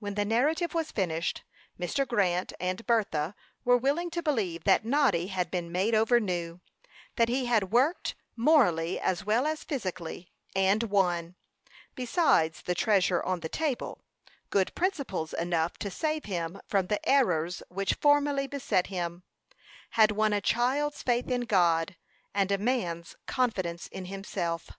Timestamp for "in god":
21.30-21.94